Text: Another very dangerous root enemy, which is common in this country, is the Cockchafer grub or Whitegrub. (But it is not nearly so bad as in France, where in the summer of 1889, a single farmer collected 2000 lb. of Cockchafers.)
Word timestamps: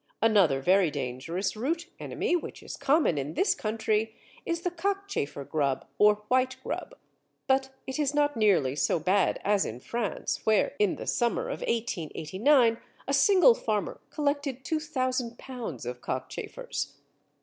Another 0.19 0.61
very 0.61 0.89
dangerous 0.89 1.55
root 1.55 1.91
enemy, 1.99 2.35
which 2.35 2.63
is 2.63 2.75
common 2.75 3.19
in 3.19 3.35
this 3.35 3.53
country, 3.53 4.15
is 4.47 4.61
the 4.61 4.71
Cockchafer 4.71 5.43
grub 5.43 5.85
or 5.99 6.23
Whitegrub. 6.27 6.93
(But 7.45 7.69
it 7.85 7.99
is 7.99 8.11
not 8.11 8.35
nearly 8.35 8.75
so 8.75 8.97
bad 8.99 9.39
as 9.43 9.63
in 9.63 9.79
France, 9.79 10.43
where 10.43 10.73
in 10.79 10.95
the 10.95 11.05
summer 11.05 11.49
of 11.49 11.59
1889, 11.59 12.79
a 13.07 13.13
single 13.13 13.53
farmer 13.53 14.01
collected 14.09 14.65
2000 14.65 15.37
lb. 15.37 15.85
of 15.85 16.01
Cockchafers.) 16.01 16.93